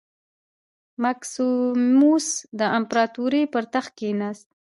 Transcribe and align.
مکسیموس 1.03 2.27
د 2.59 2.61
امپراتورۍ 2.77 3.43
پر 3.53 3.63
تخت 3.73 3.91
کېناست 3.99 4.47